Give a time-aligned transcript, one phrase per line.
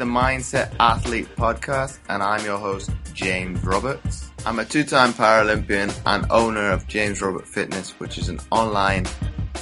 [0.00, 4.30] the Mindset Athlete Podcast, and I'm your host, James Roberts.
[4.46, 9.04] I'm a two time Paralympian and owner of James Robert Fitness, which is an online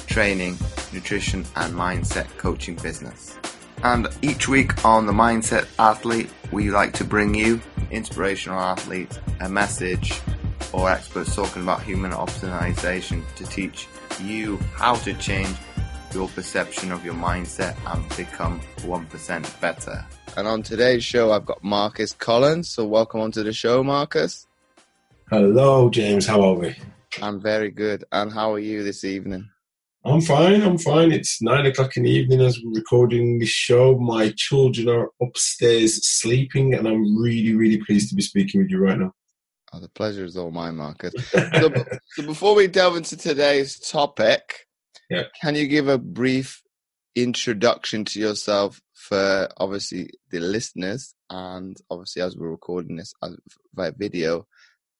[0.07, 0.57] training,
[0.93, 3.37] nutrition, and mindset coaching business.
[3.83, 7.59] And each week on the Mindset Athlete, we like to bring you
[7.91, 10.21] inspirational athletes, a message,
[10.71, 13.89] or experts talking about human optimization to teach
[14.21, 15.53] you how to change
[16.13, 20.05] your perception of your mindset and become 1% better.
[20.37, 22.69] And on today's show, I've got Markus Collins.
[22.69, 24.47] So, welcome onto the show, Markus.
[25.29, 26.25] Hello, James.
[26.25, 26.75] How are we?
[27.21, 28.03] I'm very good.
[28.11, 29.49] And how are you this evening?
[30.05, 30.61] I'm fine.
[30.61, 31.11] I'm fine.
[31.11, 33.97] It's nine o'clock in the evening as we're recording this show.
[33.97, 38.79] My children are upstairs sleeping, and I'm really, really pleased to be speaking with you
[38.79, 39.11] right now.
[39.73, 41.13] Oh, the pleasure is all mine, Markus.
[41.29, 41.73] so,
[42.13, 44.67] so, before we delve into today's topic,
[45.09, 45.23] yeah.
[45.41, 46.61] can you give a brief
[47.15, 53.13] introduction to yourself for obviously the listeners, and obviously as we're recording this
[53.73, 54.47] via video,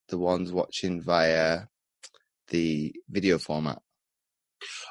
[0.09, 1.61] the ones watching via
[2.49, 3.81] the video format?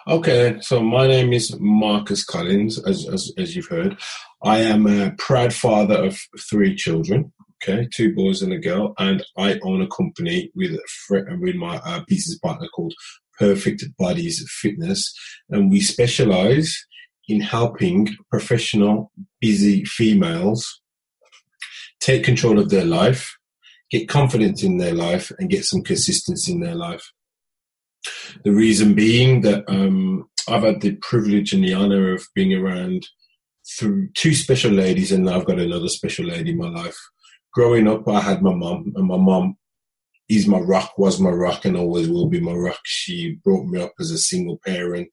[0.07, 3.99] Okay, so my name is Markus Collins, as, as, as you've heard.
[4.43, 9.25] I am a proud father of three children okay, two boys and a girl, and
[9.37, 10.79] I own a company with
[11.11, 12.95] with my uh, business partner called
[13.39, 15.15] Perfect Bodies Fitness,
[15.49, 16.87] and we specialize
[17.29, 20.81] in helping professional, busy females
[22.01, 23.37] take control of their life,
[23.91, 27.13] get confidence in their life, and get some consistency in their life.
[28.45, 33.07] The reason being that um, I've had the privilege and the honor of being around
[33.79, 36.97] through two special ladies, and I've got another special lady in my life
[37.59, 39.57] growing up, I had my mom, and my mom
[40.29, 42.81] is my rock, was my rock, and always will be my rock.
[42.85, 45.11] She brought me up as a single parent,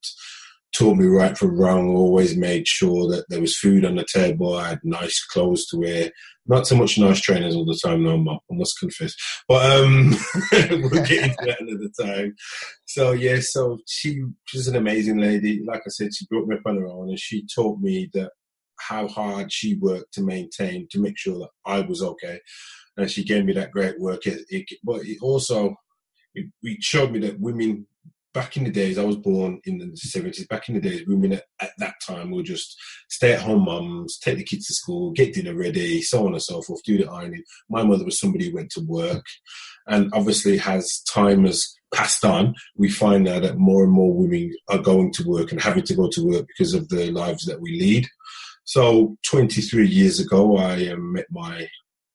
[0.76, 4.56] taught me right from wrong, always made sure that there was food on the table,
[4.56, 6.12] I had nice clothes to wear.
[6.48, 9.16] Not so much nice trainers all the time, no, I must confess.
[9.48, 10.16] But um,
[10.52, 12.36] we'll get into that another time.
[12.86, 15.64] So, yeah, so she, she's an amazing lady.
[15.66, 18.32] Like I said, she brought me up on her own, and she taught me that
[18.80, 22.40] how hard she worked to maintain to make sure that I was okay,
[22.98, 24.68] and she gave me that great work ethic.
[24.84, 25.76] But it also
[26.34, 27.88] it, it showed me that women
[28.36, 31.32] back in the days, I was born in the 70s, back in the days, women
[31.32, 35.12] at, at that time were just stay at home mums, take the kids to school,
[35.12, 37.44] get dinner ready, so on and so forth, do the ironing.
[37.70, 39.26] My mother was somebody who went to work.
[39.88, 44.54] And obviously, as time has passed on, we find now that more and more women
[44.68, 47.62] are going to work and having to go to work because of the lives that
[47.62, 48.06] we lead.
[48.66, 51.68] So 23 years ago, I um, met my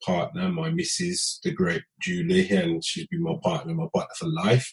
[0.04, 4.70] partner, my missus, the great Julie, and she's been my partner, my partner for life.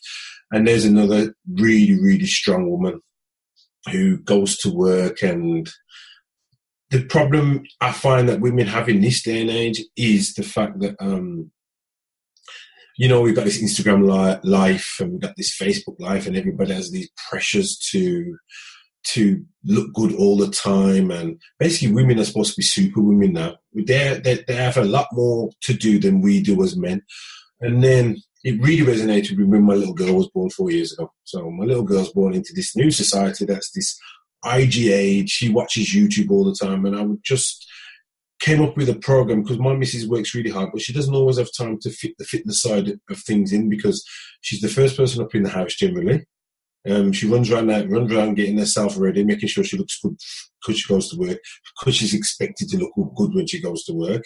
[0.51, 3.01] And there's another really, really strong woman
[3.91, 5.69] who goes to work and
[6.89, 10.79] the problem I find that women have in this day and age is the fact
[10.79, 11.51] that um,
[12.97, 16.35] you know, we've got this Instagram li- life and we've got this Facebook life, and
[16.35, 18.37] everybody has these pressures to
[19.13, 21.11] to look good all the time.
[21.11, 23.55] And basically, women are supposed to be super women now.
[23.73, 27.03] They they they have a lot more to do than we do as men.
[27.59, 30.93] And then it really resonated with me when my little girl was born four years
[30.93, 31.11] ago.
[31.23, 33.97] So my little girl's born into this new society that's this
[34.45, 35.29] IG age.
[35.29, 37.67] She watches YouTube all the time, and I would just
[38.39, 41.37] came up with a program because my missus works really hard, but she doesn't always
[41.37, 44.05] have time to fit the fitness side of things in because
[44.41, 46.23] she's the first person up in the house generally.
[46.89, 50.15] Um, she runs around that, runs around getting herself ready, making sure she looks good
[50.61, 51.39] because she goes to work,
[51.79, 54.23] because she's expected to look good when she goes to work.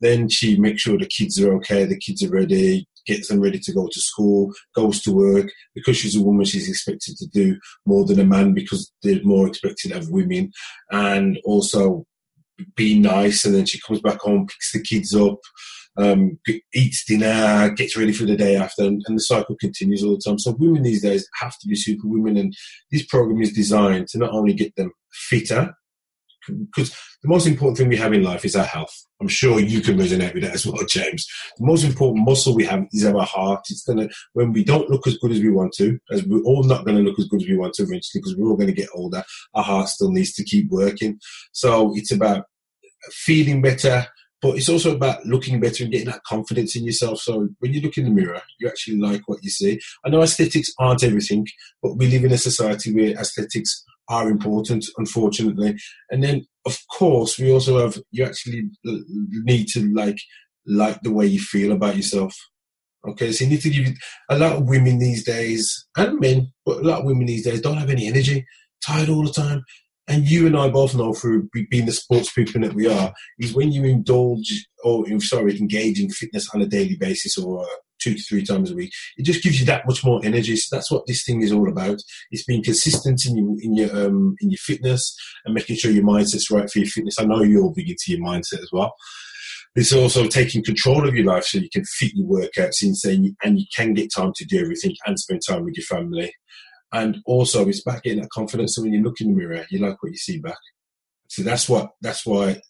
[0.00, 3.58] Then she makes sure the kids are okay, the kids are ready, gets them ready
[3.58, 5.50] to go to school, goes to work.
[5.74, 9.46] Because she's a woman, she's expected to do more than a man because they're more
[9.46, 10.52] expected of women.
[10.90, 12.06] And also
[12.76, 13.44] be nice.
[13.44, 15.38] And then she comes back home, picks the kids up,
[15.96, 16.38] um,
[16.74, 20.22] eats dinner, gets ready for the day after, and, and, the cycle continues all the
[20.24, 20.38] time.
[20.38, 22.54] So women these days have to be super women, and
[22.90, 25.74] this program is designed to not only get them fitter,
[26.48, 26.90] because
[27.22, 28.92] the most important thing we have in life is our health.
[29.20, 31.26] I'm sure you can resonate with that as well, James.
[31.58, 33.60] The most important muscle we have is our heart.
[33.70, 36.64] It's gonna when we don't look as good as we want to, as we're all
[36.64, 38.88] not gonna look as good as we want to eventually, because we're all gonna get
[38.94, 39.22] older.
[39.54, 41.20] Our heart still needs to keep working.
[41.52, 42.46] So it's about
[43.10, 44.06] feeling better,
[44.40, 47.20] but it's also about looking better and getting that confidence in yourself.
[47.20, 49.80] So when you look in the mirror, you actually like what you see.
[50.04, 51.46] I know aesthetics aren't everything,
[51.80, 55.76] but we live in a society where aesthetics are important, unfortunately.
[56.10, 60.18] And then, of course, we also have you actually need to like
[60.66, 62.34] like the way you feel about yourself.
[63.06, 63.88] Okay, so you need to give
[64.28, 67.60] a lot of women these days and men, but a lot of women these days
[67.60, 68.44] don't have any energy,
[68.84, 69.64] tired all the time
[70.08, 73.54] and you and I both know through being the sports people that we are, is
[73.54, 77.66] when you indulge or sorry, engage in fitness on a daily basis or
[78.02, 80.56] two to three times a week, it just gives you that much more energy.
[80.56, 82.00] So that's what this thing is all about.
[82.30, 85.14] It's being consistent in your in your um, in your fitness
[85.44, 87.18] and making sure your mindset's right for your fitness.
[87.18, 88.92] I know you're big into your mindset as well.
[89.74, 93.58] It's also taking control of your life so you can fit your workouts in, and
[93.58, 96.34] you can get time to do everything and spend time with your family.
[96.92, 98.74] And also, it's back getting that confidence.
[98.74, 100.58] So when you look in the mirror, you like what you see back.
[101.28, 102.60] So that's what that's why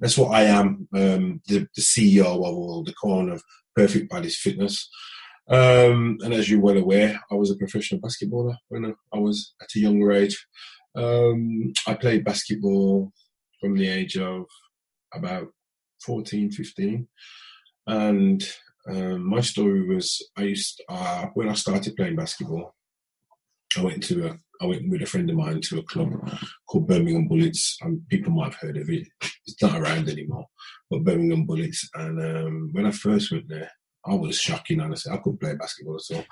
[0.00, 3.42] that's what I am, um, the, the, CEO of all the corner of
[3.76, 4.88] Perfect Bodies Fitness.
[5.50, 9.68] Um, and as you're well aware, I was a professional basketballer when I was at
[9.76, 10.46] a younger age.
[10.94, 13.12] Um, I played basketball
[13.60, 14.46] from the age of
[15.12, 15.48] about
[16.04, 17.08] 14, 15.
[17.86, 18.48] And
[18.88, 22.74] um, my story was I used uh, when I started playing basketball,
[23.78, 26.10] I went to a I went with a friend of mine to a club
[26.68, 27.78] called Birmingham Bullets.
[27.80, 29.06] And people might have heard of it.
[29.46, 30.46] It's not around anymore,
[30.90, 31.88] but Birmingham Bullets.
[31.94, 33.70] And um, when I first went there,
[34.04, 35.12] I was shocking, honestly.
[35.12, 36.24] I couldn't play basketball at all.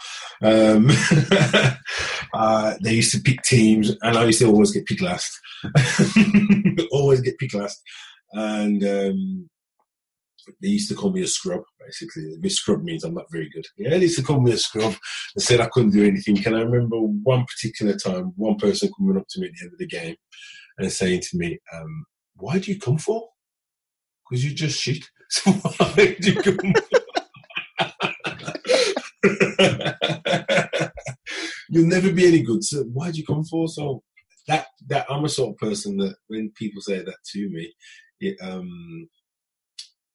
[0.42, 0.88] Um,
[2.34, 5.38] uh, they used to pick teams, and I used to always get picked last.
[6.90, 7.80] always get picked last.
[8.32, 9.50] And um,
[10.60, 12.36] they used to call me a scrub, basically.
[12.40, 13.64] This scrub means I'm not very good.
[13.76, 14.94] Yeah, they used to call me a scrub.
[15.34, 16.38] They said I couldn't do anything.
[16.46, 19.72] And I remember one particular time, one person coming up to me at the end
[19.72, 20.16] of the game
[20.78, 22.04] and saying to me, um,
[22.36, 23.28] why do you come for?
[24.28, 25.04] Because you're just shit.
[25.28, 26.56] So why do you come
[31.68, 32.62] You'll never be any good.
[32.62, 33.66] So why do you come for?
[33.66, 34.04] So
[34.46, 37.74] that that I'm a sort of person that when people say that to me,
[38.20, 39.08] it um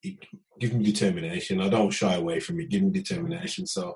[0.03, 0.18] it
[0.59, 1.62] gives me determination.
[1.62, 2.69] I don't shy away from it.
[2.69, 3.65] Give me determination.
[3.65, 3.95] So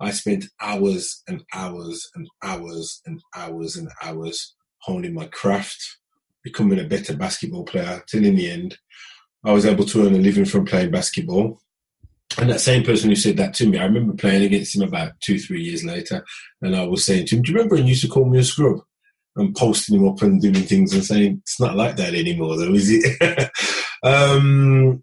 [0.00, 5.98] I spent hours and hours and hours and hours and hours honing my craft,
[6.42, 8.02] becoming a better basketball player.
[8.08, 8.76] Till in the end,
[9.44, 11.60] I was able to earn a living from playing basketball.
[12.38, 15.12] And that same person who said that to me, I remember playing against him about
[15.20, 16.24] two, three years later,
[16.62, 18.38] and I was saying to him, "Do you remember when you used to call me
[18.38, 18.80] a scrub?"
[19.36, 22.74] And posting him up and doing things and saying, "It's not like that anymore, though,
[22.74, 23.50] is it?"
[24.02, 25.02] um,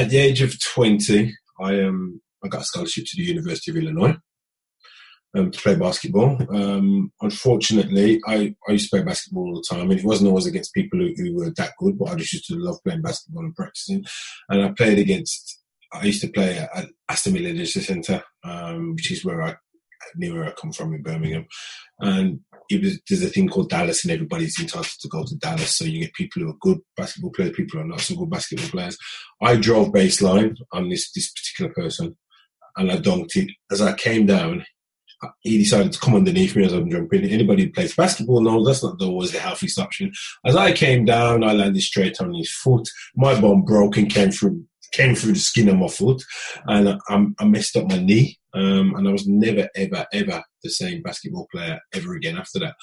[0.00, 3.76] at the age of 20, I um, I got a scholarship to the University of
[3.76, 4.16] Illinois
[5.36, 6.38] um, to play basketball.
[6.54, 10.46] Um, unfortunately, I, I used to play basketball all the time, and it wasn't always
[10.46, 13.44] against people who, who, were that good, but I just used to love playing basketball
[13.44, 14.04] and practicing.
[14.48, 15.60] And I played against,
[15.92, 19.56] I used to play at Aston Villa Leisure Centre, um, which is where I
[20.16, 21.46] near where I come from in Birmingham.
[21.98, 25.76] And it was, there's a thing called Dallas, and everybody's entitled to go to Dallas.
[25.76, 28.30] So you get people who are good basketball players, people who are not so good
[28.30, 28.96] basketball players.
[29.42, 32.16] I drove baseline on this this particular person,
[32.76, 33.50] and I dunked it.
[33.70, 34.64] As I came down,
[35.40, 37.24] he decided to come underneath me as I'm jumping.
[37.24, 40.12] Anybody who plays basketball knows that's not always the healthiest option.
[40.44, 42.88] As I came down, I landed straight on his foot.
[43.16, 46.22] My bone broke and came through came through the skin of my foot,
[46.66, 48.38] and I, I messed up my knee.
[48.52, 52.74] Um, and I was never, ever, ever the same basketball player ever again after that.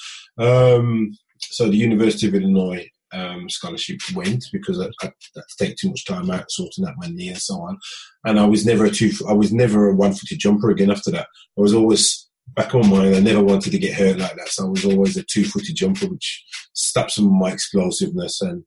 [0.41, 5.89] Um, so the University of Illinois um, scholarship went because I, I, that take too
[5.89, 7.77] much time out sorting out my knee and so on.
[8.23, 11.27] And I was never a two, I was never a one-footed jumper again after that.
[11.57, 13.13] I was always back on my.
[13.13, 16.07] I never wanted to get hurt like that, so I was always a two-footed jumper,
[16.07, 18.41] which stopped some of my explosiveness.
[18.41, 18.63] And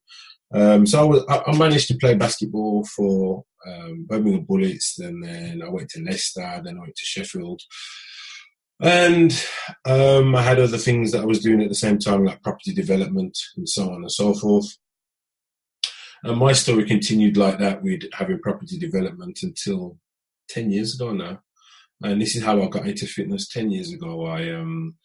[0.52, 5.25] um, so I, was, I, I managed to play basketball for um, Birmingham Bullets, and
[5.25, 7.61] then I went to Leicester, then I went to Sheffield.
[8.83, 9.33] And
[9.85, 12.73] um, I had other things that I was doing at the same time, like property
[12.73, 14.66] development and so on and so forth.
[16.23, 19.99] And my story continued like that with having property development until
[20.49, 21.40] 10 years ago now.
[22.02, 24.25] And this is how I got into fitness 10 years ago.
[24.25, 24.97] I um,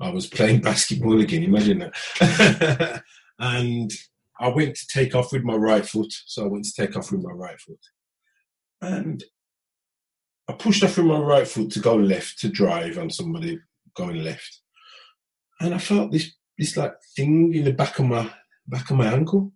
[0.00, 3.02] I was playing basketball again, imagine that.
[3.40, 3.90] and
[4.38, 6.12] I went to take off with my right foot.
[6.26, 7.80] So I went to take off with my right foot.
[8.80, 9.24] And
[10.48, 13.58] I pushed off with my right foot to go left to drive on somebody
[13.94, 14.60] going left.
[15.60, 18.30] And I felt this this like thing in the back of my
[18.66, 19.52] back of my ankle.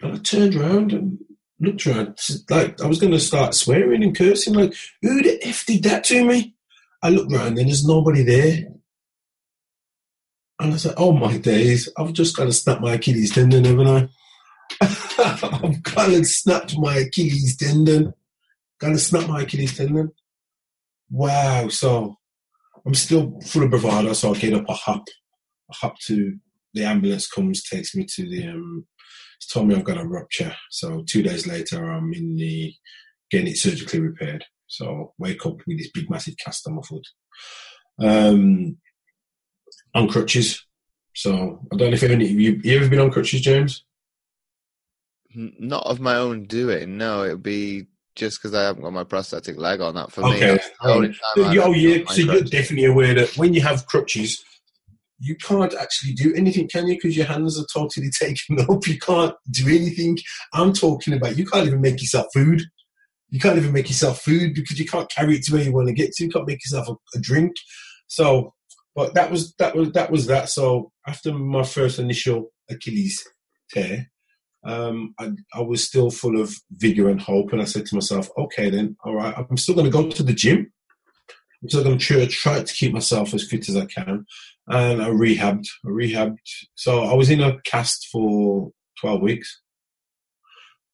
[0.00, 1.18] And I turned around and
[1.60, 2.18] looked around,
[2.50, 6.04] like I was going to start swearing and cursing, like, who the F did that
[6.04, 6.56] to me?
[7.02, 8.72] I looked around and there's nobody there.
[10.62, 13.88] And I said, oh my days, I've just got to snap my Achilles tendon, haven't
[13.88, 14.08] I?
[14.80, 18.14] I've kind of snapped my Achilles tendon.
[18.78, 20.12] Kind of snapped my Achilles tendon.
[21.10, 21.66] Wow.
[21.66, 22.14] So
[22.86, 24.12] I'm still full of bravado.
[24.12, 25.04] So I get up, I hop,
[25.68, 26.36] I hop to
[26.74, 28.86] the ambulance comes, takes me to the, um,
[29.38, 30.54] it's told me I've got a rupture.
[30.70, 32.72] So two days later, I'm in the,
[33.32, 34.44] getting it surgically repaired.
[34.68, 37.06] So wake up with this big massive cast on my foot.
[38.00, 38.76] Um,
[39.94, 40.64] on crutches.
[41.14, 43.84] So I don't know if any you, you ever been on crutches, James.
[45.34, 46.96] Not of my own doing.
[46.98, 49.94] No, it'd be just because I haven't got my prosthetic leg on.
[49.94, 50.54] That for okay.
[50.54, 50.60] me.
[50.80, 54.42] Um, oh yeah, so you're definitely aware that when you have crutches,
[55.18, 56.94] you can't actually do anything, can you?
[56.94, 58.86] Because your hands are totally taken up.
[58.86, 60.18] You can't do anything.
[60.52, 62.62] I'm talking about you can't even make yourself food.
[63.30, 65.88] You can't even make yourself food because you can't carry it to where you want
[65.88, 66.24] to get to.
[66.24, 67.52] You can't make yourself a, a drink.
[68.08, 68.52] So,
[68.94, 70.48] but that was that was that was that.
[70.48, 73.26] So after my first initial Achilles
[73.70, 74.10] tear,
[74.64, 77.52] um, I, I, was still full of vigor and hope.
[77.52, 80.22] And I said to myself, okay, then, all right, I'm still going to go to
[80.22, 80.72] the gym.
[81.62, 84.24] I'm still going to try to keep myself as fit as I can.
[84.68, 85.66] And I rehabbed.
[85.84, 86.36] I rehabbed.
[86.74, 88.70] So I was in a cast for
[89.00, 89.61] 12 weeks.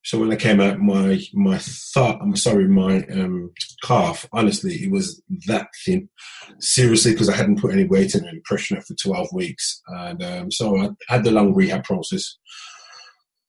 [0.09, 4.91] So when I came out, my my thought, I'm sorry, my um, calf, honestly, it
[4.91, 6.09] was that thin.
[6.61, 9.83] Seriously, because I hadn't put any weight in any pressure for 12 weeks.
[9.89, 12.39] And um, so I had the long rehab process.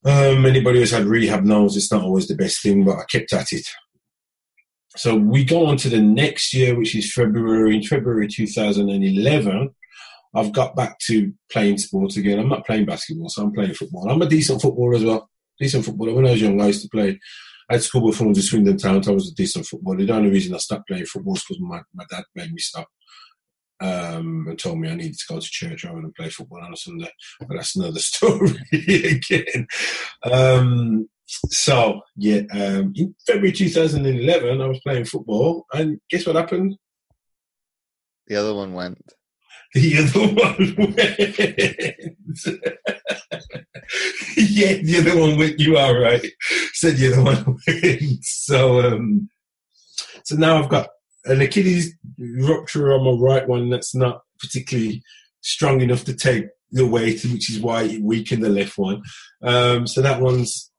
[0.03, 3.31] Um, anybody who's had rehab knows it's not always the best thing, but I kept
[3.31, 3.65] at it.
[4.97, 7.77] So we go on to the next year, which is February.
[7.77, 9.69] In February 2011,
[10.35, 12.37] I've got back to playing sports again.
[12.37, 14.09] I'm not playing basketball, so I'm playing football.
[14.11, 15.29] I'm a decent footballer as well.
[15.59, 16.13] Decent footballer.
[16.13, 17.19] When I was young, I used to play.
[17.69, 19.03] I had school was in Swindon Town.
[19.07, 20.03] I was a decent footballer.
[20.03, 22.87] The only reason I stopped playing football was because my, my dad made me stop
[23.81, 26.73] um, and told me I needed to go to church rather than play football on
[26.73, 27.11] a Sunday.
[27.39, 29.67] But that's another story again.
[30.23, 36.75] Um, so, yeah, um, in February 2011, I was playing football, and guess what happened?
[38.27, 39.13] The other one went.
[39.73, 41.19] The other one went.
[44.37, 45.59] yeah, you're the one went.
[45.59, 46.25] You are right.
[46.73, 48.23] Said you're the one went.
[48.23, 49.29] So, um,
[50.23, 50.89] so now I've got
[51.25, 55.03] an Achilles rupture on my right one that's not particularly
[55.41, 59.03] strong enough to take the weight, which is why it weakened the left one.
[59.43, 60.71] Um, so that one's,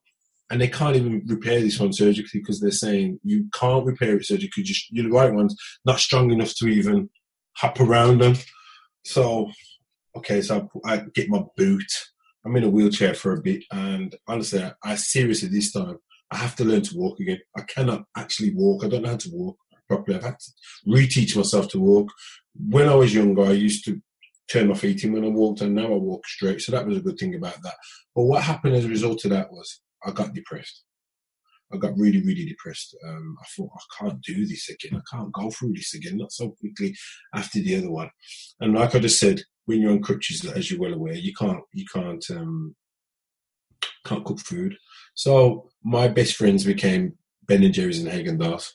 [0.50, 4.26] and they can't even repair this one surgically because they're saying you can't repair it
[4.26, 4.62] surgically.
[4.62, 7.08] Just your right one's not strong enough to even
[7.56, 8.34] hop around them.
[9.04, 9.50] So,
[10.16, 11.90] okay, so I, I get my boot.
[12.44, 15.98] I'm in a wheelchair for a bit, and honestly, I, I seriously this time
[16.30, 17.38] I have to learn to walk again.
[17.56, 18.84] I cannot actually walk.
[18.84, 19.56] I don't know how to walk
[19.88, 20.16] properly.
[20.16, 20.52] I've had to
[20.88, 22.10] reteach myself to walk.
[22.54, 24.00] When I was younger, I used to
[24.50, 26.60] turn my feet in when I walked, and now I walk straight.
[26.60, 27.74] So that was a good thing about that.
[28.14, 30.84] But what happened as a result of that was I got depressed.
[31.72, 32.96] I got really, really depressed.
[33.06, 35.00] Um, I thought I can't do this again.
[35.00, 36.16] I can't go through this again.
[36.16, 36.94] Not so quickly
[37.34, 38.10] after the other one.
[38.60, 41.62] And like I just said, when you're on crutches, as you're well aware, you can't,
[41.72, 42.74] you can't, um,
[44.04, 44.76] can't cook food.
[45.14, 47.14] So my best friends became
[47.46, 48.72] Ben and Jerry's and Häagen-Dazs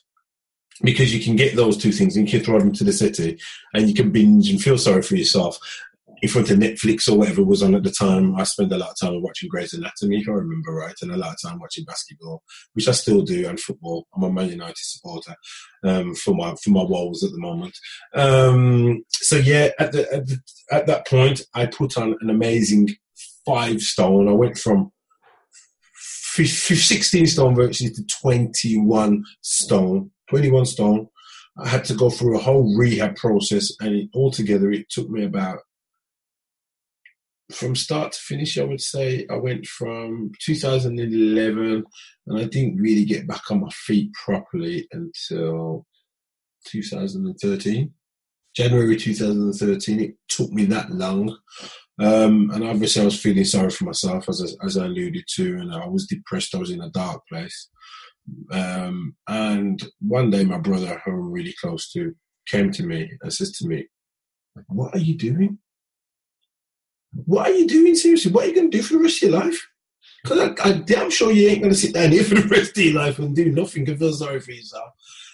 [0.82, 3.38] because you can get those two things and you can throw them to the city
[3.72, 5.58] and you can binge and feel sorry for yourself
[6.22, 8.34] in front of Netflix or whatever was on at the time.
[8.36, 11.16] I spent a lot of time watching Grey's Anatomy, if I remember right, and a
[11.16, 12.42] lot of time watching basketball,
[12.74, 14.06] which I still do, and football.
[14.14, 15.34] I'm a Man United supporter
[15.84, 17.76] um, for my for my woes at the moment.
[18.14, 20.38] Um, so yeah, at the, at the
[20.70, 22.90] at that point, I put on an amazing
[23.44, 24.28] five stone.
[24.28, 24.90] I went from
[26.34, 31.08] 16 stone virtually to 21 stone 21 stone.
[31.58, 35.24] I had to go through a whole rehab process, and it, altogether it took me
[35.24, 35.60] about
[37.52, 38.58] from start to finish.
[38.58, 41.84] I would say I went from 2011,
[42.26, 45.86] and I didn't really get back on my feet properly until
[46.66, 47.92] 2013.
[48.54, 50.00] January 2013.
[50.00, 51.36] It took me that long.
[51.98, 55.72] Um, and obviously, I was feeling sorry for myself, as, as I alluded to, and
[55.72, 56.54] I was depressed.
[56.54, 57.68] I was in a dark place.
[58.50, 62.14] Um, and one day, my brother, who I'm really close to,
[62.48, 63.86] came to me and says to me,
[64.68, 65.58] "What are you doing?
[67.12, 67.94] What are you doing?
[67.94, 69.68] Seriously, what are you going to do for the rest of your life?
[70.22, 72.76] Because I, I, damn sure you ain't going to sit down here for the rest
[72.76, 74.90] of your life and do nothing and feel sorry for yourself."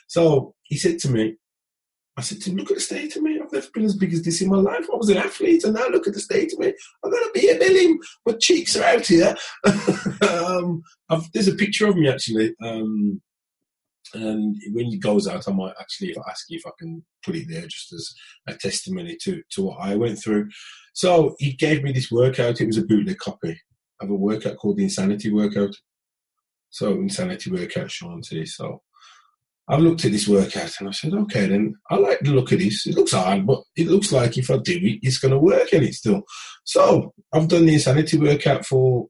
[0.06, 1.36] So he said to me,
[2.16, 3.40] I said to him, look at the state of me.
[3.42, 4.86] I've never been as big as this in my life.
[4.92, 6.72] I was an athlete, and now look at the state of me.
[7.02, 7.98] I'm going to be a million.
[8.26, 9.34] My cheeks are out here.
[10.28, 10.82] um,
[11.32, 12.54] there's a picture of me, actually.
[12.62, 13.22] Um,
[14.12, 17.46] and when he goes out, I might actually ask you if I can put it
[17.48, 18.14] there just as
[18.46, 20.50] a testimony to, to what I went through.
[20.92, 22.60] So he gave me this workout.
[22.60, 23.58] It was a bootleg copy
[24.00, 25.74] of a workout called the Insanity Workout.
[26.70, 28.44] So Insanity Workout Shaun T.
[28.46, 28.82] So
[29.68, 32.58] I've looked at this workout and I said, okay, then I like the look of
[32.58, 32.86] this.
[32.86, 35.72] It looks hard, but it looks like if I do it, it's going to work
[35.72, 36.22] in it still.
[36.64, 39.06] So I've done the insanity workout for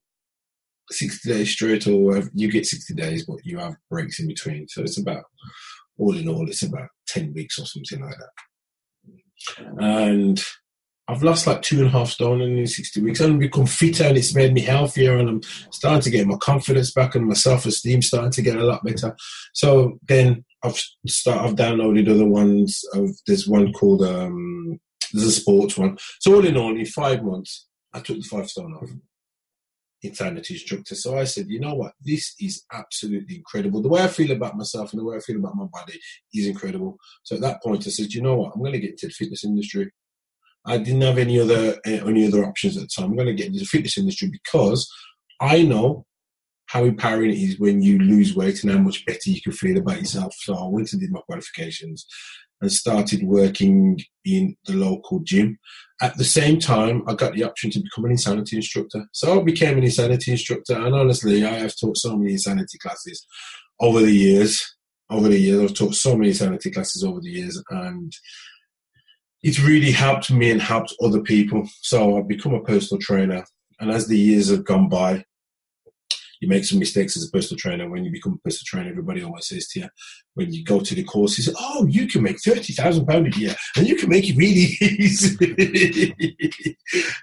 [0.91, 4.69] 60 days straight, or you get 60 days, but you have breaks in between.
[4.69, 5.25] So it's about,
[5.99, 9.67] all in all, it's about 10 weeks or something like that.
[9.79, 10.43] And
[11.09, 13.21] I've lost like two and a half stone in 60 weeks.
[13.21, 15.43] I've become fitter and it's made me healthier and I'm
[15.73, 19.17] starting to get my confidence back and my self-esteem starting to get a lot better.
[19.53, 22.85] So then I've start, I've downloaded other ones.
[22.95, 24.79] Of, there's one called, um,
[25.13, 25.99] there's a sports one.
[26.21, 28.89] So all in all, in five months, I took the five stone off.
[30.05, 30.95] Insanity instructor.
[30.95, 31.93] So I said, you know what?
[32.01, 33.83] This is absolutely incredible.
[33.83, 35.99] The way I feel about myself and the way I feel about my body
[36.33, 36.97] is incredible.
[37.25, 38.53] So at that point, I said, you know what?
[38.55, 39.91] I'm going to get into the fitness industry.
[40.65, 43.11] I didn't have any other uh, any other options at the time.
[43.11, 44.91] I'm going to get into the fitness industry because
[45.41, 46.07] I know
[46.67, 49.77] how empowering it is when you lose weight and how much better you can feel
[49.77, 50.35] about yourself.
[50.39, 52.07] So I went and did my qualifications
[52.63, 55.59] and started working in the local gym.
[56.01, 59.05] At the same time, I got the option to become an insanity instructor.
[59.13, 63.27] So I became an insanity instructor, and honestly, I have taught so many insanity classes
[63.81, 64.77] over the years.
[65.11, 68.13] Over the years, I've taught so many insanity classes over the years, and
[69.43, 71.69] it's really helped me and helped other people.
[71.81, 73.45] So I've become a personal trainer.
[73.81, 75.25] And as the years have gone by,
[76.41, 77.89] you make some mistakes as a personal trainer.
[77.89, 79.89] When you become a personal trainer, everybody always says to you,
[80.35, 83.55] when you go to the course, he says, Oh, you can make £30,000 a year
[83.77, 86.15] and you can make it really easy.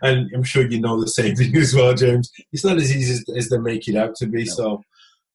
[0.02, 2.32] and I'm sure you know the same thing as well, James.
[2.54, 4.46] It's not as easy as, as they make it out to be.
[4.46, 4.54] No.
[4.54, 4.84] So,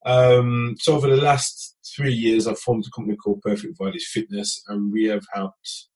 [0.06, 4.62] um, so over the last three years, I've formed a company called Perfect Bodies Fitness
[4.68, 5.88] and we have helped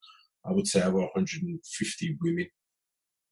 [0.45, 2.47] I would say over 150 women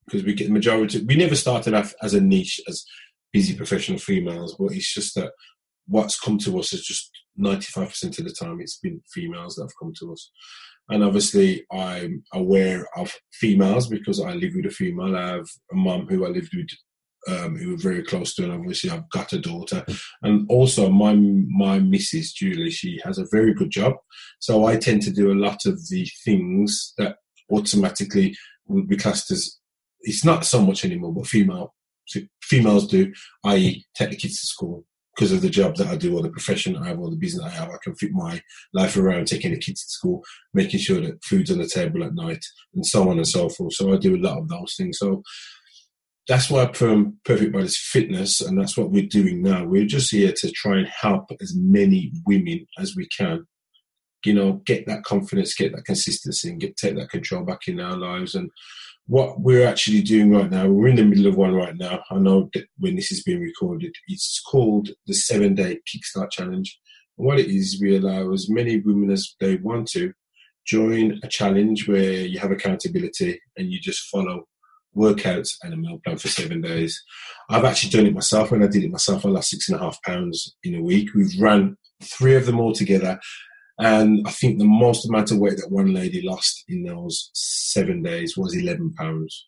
[0.05, 1.03] because we get the majority.
[1.03, 2.85] We never started off as a niche as
[3.33, 5.31] busy professional females, but it's just that
[5.87, 9.77] what's come to us is just 95% of the time it's been females that have
[9.79, 10.31] come to us.
[10.89, 15.15] And obviously, I'm aware of females because I live with a female.
[15.15, 16.67] I have a mum who I lived with
[17.27, 19.85] um, who were very close to, and obviously I've got a daughter.
[20.23, 23.93] And also, my my missus Julie, she has a very good job,
[24.39, 27.17] so I tend to do a lot of the things that
[27.51, 28.35] automatically
[28.67, 29.57] would be classed as.
[30.01, 31.73] It's not so much anymore, but female
[32.41, 33.11] females do,
[33.45, 36.29] i.e., take the kids to school because of the job that I do or the
[36.29, 37.69] profession I have or the business I have.
[37.69, 38.39] I can fit my
[38.73, 42.13] life around taking the kids to school, making sure that food's on the table at
[42.13, 43.73] night, and so on and so forth.
[43.73, 44.99] So I do a lot of those things.
[44.99, 45.23] So
[46.27, 49.63] that's why from Perfect Bodies Fitness, and that's what we're doing now.
[49.63, 53.47] We're just here to try and help as many women as we can.
[54.25, 57.79] You know, get that confidence, get that consistency, and get take that control back in
[57.79, 58.35] our lives.
[58.35, 58.49] And
[59.05, 62.03] what we're actually doing right now, we're in the middle of one right now.
[62.11, 66.77] I know that when this is being recorded, it's called the Seven Day Kickstart Challenge.
[67.17, 70.11] And what it is, we allow as many women as they want to
[70.65, 74.43] join a challenge where you have accountability and you just follow
[74.97, 77.01] workouts and a meal plan for seven days.
[77.49, 78.51] I've actually done it myself.
[78.51, 81.09] When I did it myself, I lost six and a half pounds in a week.
[81.13, 83.19] We've run three of them all together.
[83.79, 88.01] And I think the most amount of weight that one lady lost in those seven
[88.01, 89.47] days was 11 pounds.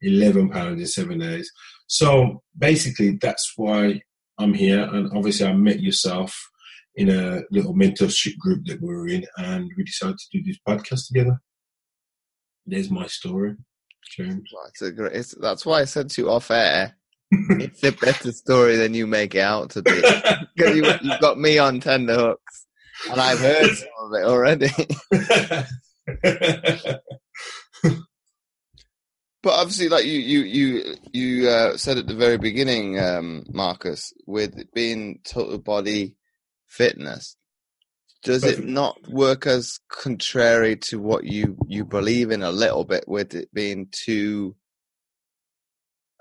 [0.00, 1.50] 11 pounds in seven days.
[1.86, 4.00] So basically, that's why
[4.38, 4.82] I'm here.
[4.82, 6.36] And obviously, I met yourself
[6.94, 10.58] in a little mentorship group that we were in, and we decided to do this
[10.66, 11.40] podcast together.
[12.66, 13.54] There's my story.
[14.18, 15.34] That's a great.
[15.40, 16.96] that's why I said to you off air.
[17.30, 19.90] it's a better story than you make it out to be.
[20.54, 22.66] Because you, have got me on tender hooks,
[23.10, 24.68] and I've heard some of it already.
[29.42, 34.12] but obviously, like you, you, you, you uh, said at the very beginning, um, Markus,
[34.26, 36.16] with being total body
[36.68, 37.36] fitness,
[38.22, 43.04] does it not work as contrary to what you you believe in a little bit
[43.06, 44.54] with it being too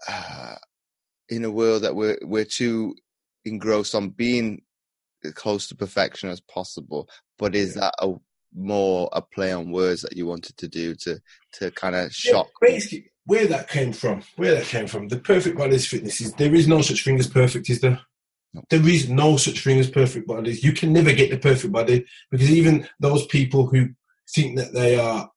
[0.07, 0.55] uh,
[1.29, 2.95] in a world that we're we're too
[3.45, 4.61] engrossed on being
[5.35, 7.07] close to perfection as possible?
[7.37, 8.13] But is that a
[8.53, 11.21] more a play on words that you wanted to do to
[11.53, 15.07] to kind of shock yeah, basically where that came from where that came from.
[15.07, 18.01] The perfect bodies fitness is there is no such thing as perfect is there
[18.69, 20.63] there is no such thing as perfect bodies.
[20.63, 23.89] You can never get the perfect body because even those people who
[24.29, 25.31] think that they are,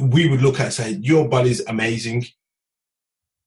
[0.00, 2.26] we would look at say, your body's amazing.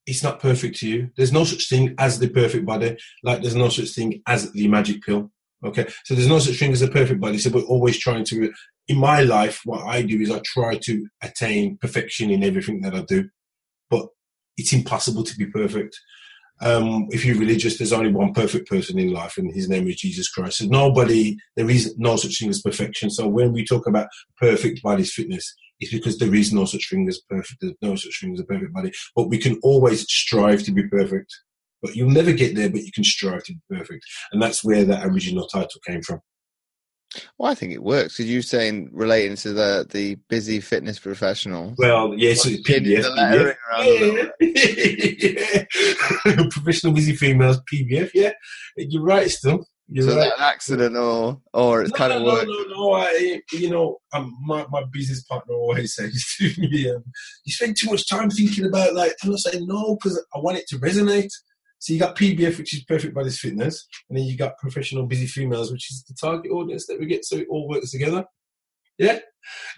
[0.05, 1.11] It's not perfect to you.
[1.15, 4.67] There's no such thing as the perfect body, like there's no such thing as the
[4.67, 5.31] magic pill.
[5.65, 7.37] Okay, so there's no such thing as a perfect body.
[7.37, 8.51] So we're always trying to,
[8.89, 12.93] in my life, what I do is I try to attain perfection in everything that
[12.93, 13.29] I do,
[13.89, 14.07] but
[14.57, 15.97] it's impossible to be perfect
[16.61, 19.97] um, if you're religious, there's only one perfect person in life, and his name is
[19.97, 20.59] Jesus Christ.
[20.59, 23.09] So nobody, there is no such thing as perfection.
[23.09, 27.07] So when we talk about perfect body fitness, it's because there is no such thing
[27.07, 27.57] as perfect.
[27.61, 30.87] There's no such thing as a perfect body, but we can always strive to be
[30.87, 31.33] perfect.
[31.81, 34.85] But you'll never get there, but you can strive to be perfect, and that's where
[34.85, 36.21] that original title came from.
[37.37, 41.75] Well, I think it works because you're saying relating to the the busy fitness professional.
[41.77, 43.55] Well, yes, yeah, PBF.
[43.79, 44.31] PBF.
[44.39, 45.63] Yeah,
[46.25, 46.43] yeah.
[46.49, 48.11] Professional busy females, PBF.
[48.13, 48.31] Yeah,
[48.77, 49.29] you're right.
[49.29, 50.27] Still, you're so right.
[50.27, 52.47] an accident or or it's no, kind no, of work.
[52.47, 52.93] No, no, no.
[52.93, 57.03] I, you know, um, my my business partner always says to me, um,
[57.45, 60.57] "You spend too much time thinking about like." I'm not saying no because I want
[60.57, 61.31] it to resonate.
[61.83, 65.27] So you got PBF, which is perfect body fitness, and then you got professional busy
[65.27, 68.23] females, which is the target audience that we get, so it all works together.
[68.97, 69.19] Yeah.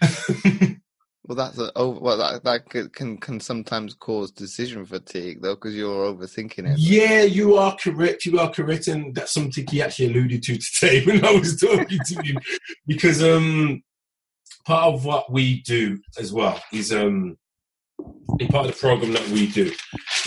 [1.24, 5.74] well, that's a, oh, well that that can can sometimes cause decision fatigue though, because
[5.74, 6.78] you're overthinking it.
[6.78, 8.24] Yeah, you are correct.
[8.24, 11.98] You are correct, and that's something he actually alluded to today when I was talking
[11.98, 12.38] to him,
[12.86, 13.82] because um,
[14.64, 17.36] part of what we do as well is um
[18.38, 19.72] in part of the program that we do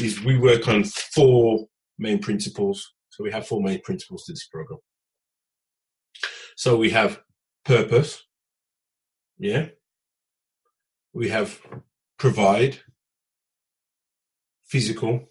[0.02, 1.69] is we work on four
[2.00, 2.94] main principles.
[3.10, 4.80] So we have four main principles to this program.
[6.56, 7.22] So we have
[7.66, 8.24] purpose,
[9.38, 9.68] yeah.
[11.14, 11.60] We have
[12.18, 12.80] provide,
[14.66, 15.28] physical,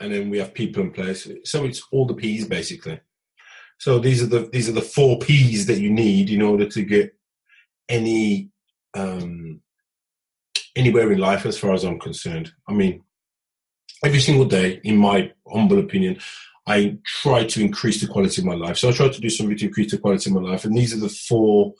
[0.00, 1.28] and then we have people and place.
[1.44, 3.00] So it's all the P's basically.
[3.78, 6.82] So these are the these are the four P's that you need in order to
[6.82, 7.14] get
[7.88, 8.50] any
[8.94, 9.60] um,
[10.76, 12.52] anywhere in life, as far as I'm concerned.
[12.68, 13.04] I mean,
[14.04, 16.18] every single day, in my humble opinion,
[16.66, 18.78] I try to increase the quality of my life.
[18.78, 20.94] So I try to do something to increase the quality of my life, and these
[20.94, 21.74] are the four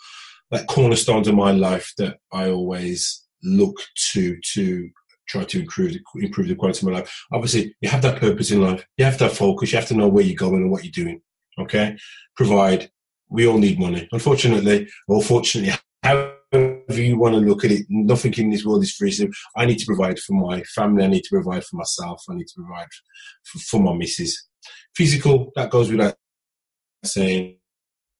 [0.51, 3.81] like cornerstones of my life that I always look
[4.13, 4.91] to to
[5.29, 7.25] try to improve the, improve the quality of my life.
[7.33, 8.85] Obviously, you have that purpose in life.
[8.99, 9.73] You have that focus.
[9.73, 11.23] You have to know where you're going and what you're doing.
[11.59, 11.97] Okay,
[12.37, 12.91] provide.
[13.29, 14.09] We all need money.
[14.13, 15.73] Unfortunately, or fortunately,
[16.53, 19.11] however you want to look at it, nothing in this world is free.
[19.11, 21.05] So I need to provide for my family.
[21.05, 22.23] I need to provide for myself.
[22.31, 22.89] I need to provide
[23.45, 24.49] for, for my missus.
[24.95, 26.15] Physical, that goes without
[27.05, 27.59] saying,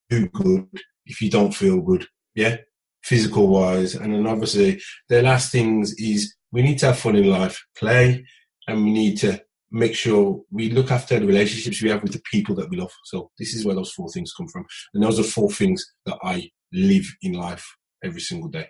[0.09, 0.69] do good
[1.07, 2.07] if you don't feel good.
[2.35, 2.57] Yeah.
[3.03, 3.95] Physical wise.
[3.95, 8.25] And then obviously the last things is we need to have fun in life, play,
[8.67, 12.23] and we need to make sure we look after the relationships we have with the
[12.31, 12.93] people that we love.
[13.05, 14.67] So this is where those four things come from.
[14.95, 17.67] And those are four things that I live in life
[18.03, 18.69] every single day.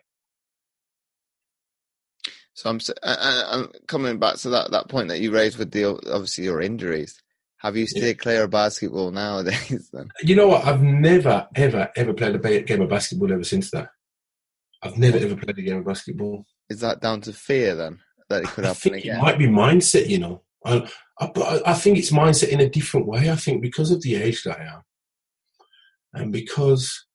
[2.54, 5.70] So I'm, uh, uh, I'm coming back to that, that point that you raised with
[5.70, 7.20] the obviously your injuries.
[7.58, 8.12] Have you stayed yeah.
[8.14, 9.88] clear of basketball nowadays?
[9.92, 10.64] Then you know what?
[10.66, 13.88] I've never, ever, ever played a game of basketball ever since that.
[14.82, 16.44] I've never ever played a game of basketball.
[16.68, 19.16] Is that down to fear then that it could happen again?
[19.16, 20.42] It might be mindset, you know.
[20.64, 20.88] I,
[21.20, 23.30] I, I think it's mindset in a different way.
[23.30, 24.82] I think because of the age that I am,
[26.14, 27.06] and because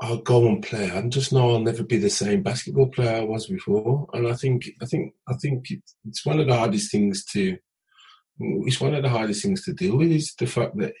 [0.00, 0.90] I'll go and play.
[0.90, 4.08] I just know I'll never be the same basketball player I was before.
[4.12, 5.66] And I think, I think, I think
[6.06, 7.56] it's one of the hardest things to,
[8.38, 10.94] it's one of the hardest things to deal with is the fact that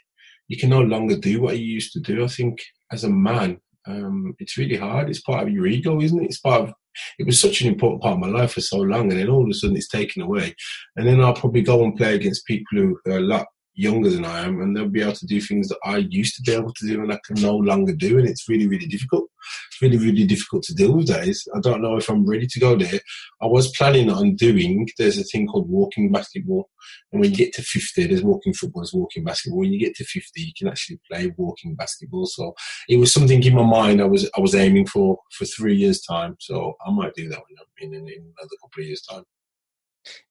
[0.48, 2.24] you can no longer do what you used to do.
[2.24, 2.58] I think
[2.90, 5.08] as a man, um, it's really hard.
[5.08, 6.26] It's part of your ego, isn't it?
[6.26, 6.74] It's part of,
[7.20, 9.44] it was such an important part of my life for so long and then all
[9.44, 10.56] of a sudden it's taken away.
[10.96, 13.46] And then I'll probably go and play against people who are a lot
[13.78, 16.42] younger than I am, and they'll be able to do things that I used to
[16.42, 19.30] be able to do and I can no longer do, and it's really, really difficult.
[19.68, 21.46] It's really, really difficult to deal with days.
[21.54, 23.00] I don't know if I'm ready to go there.
[23.40, 24.88] I was planning on doing.
[24.98, 26.68] There's a thing called walking basketball,
[27.12, 29.60] and when you get to 50, there's walking football, there's walking basketball.
[29.60, 32.26] When you get to 50, you can actually play walking basketball.
[32.26, 32.54] So
[32.88, 36.00] it was something in my mind I was I was aiming for for three years
[36.02, 36.36] time.
[36.40, 37.40] So I might do that
[37.80, 39.24] in, in another couple of years time.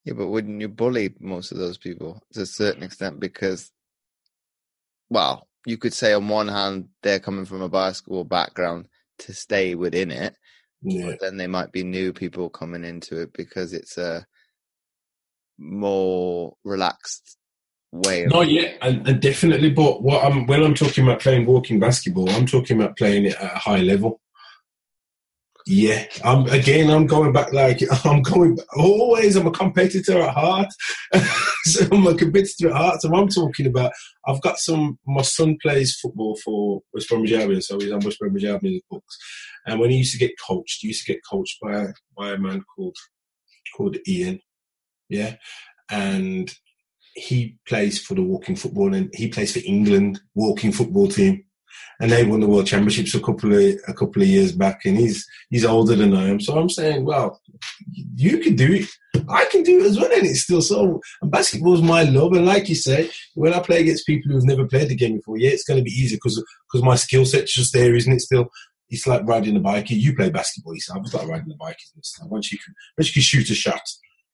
[0.05, 3.19] Yeah, but wouldn't you bully most of those people to a certain extent?
[3.19, 3.71] Because,
[5.09, 8.87] well, you could say on one hand they're coming from a basketball background
[9.19, 10.35] to stay within it,
[10.81, 11.07] yeah.
[11.07, 14.25] but then they might be new people coming into it because it's a
[15.57, 17.37] more relaxed
[17.91, 18.23] way.
[18.23, 19.69] Of- Not yet, and, and definitely.
[19.71, 23.35] But what I'm when I'm talking about playing walking basketball, I'm talking about playing it
[23.35, 24.21] at a high level.
[25.69, 26.89] Yeah, I'm again.
[26.89, 29.35] I'm going back like I'm going always.
[29.35, 30.69] I'm a competitor at heart.
[31.65, 33.01] so I'm a competitor at heart.
[33.01, 33.91] So I'm talking about.
[34.25, 34.97] I've got some.
[35.05, 39.17] My son plays football for West Bromwich Albion, so he's on West Bromwich Albion books.
[39.65, 42.37] And when he used to get coached, he used to get coached by by a
[42.37, 42.95] man called
[43.75, 44.39] called Ian.
[45.09, 45.35] Yeah,
[45.91, 46.49] and
[47.13, 51.43] he plays for the walking football, and he plays for England walking football team
[51.99, 54.97] and they won the world championships a couple of a couple of years back, and
[54.97, 56.39] he's he's older than I am.
[56.39, 57.41] So I'm saying, well,
[58.15, 58.89] you can do it.
[59.29, 61.01] I can do it as well, and it's still so.
[61.21, 64.45] And basketball is my love, and like you say, when I play against people who've
[64.45, 67.25] never played the game before, yeah, it's going to be easier because because my skill
[67.25, 68.21] set's just there, isn't it?
[68.21, 68.49] Still,
[68.89, 69.89] it's like riding a bike.
[69.89, 70.99] You play basketball yourself.
[71.03, 71.77] It's like riding a bike,
[72.25, 73.81] once you can once you can shoot a shot,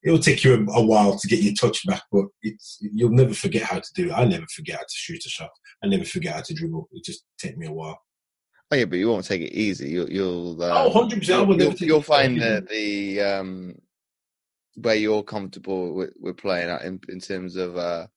[0.03, 3.33] it'll take you a, a, while to get your touch back, but it's you'll never
[3.33, 4.13] forget how to do it.
[4.13, 5.49] I never forget how to shoot a shot.
[5.83, 6.89] I never forget how to dribble.
[6.91, 7.99] It just take me a while.
[8.71, 9.89] Oh yeah, but you won't take it easy.
[9.89, 11.47] You'll, you'll uh, oh, 100 percent.
[11.59, 13.75] You'll, you'll find the the um
[14.75, 18.07] where you're comfortable with, with playing at in, in terms of uh,